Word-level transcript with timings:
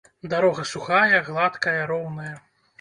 Дарога 0.31 0.65
сухая, 0.71 1.21
гладкая, 1.29 1.79
роўная. 1.95 2.35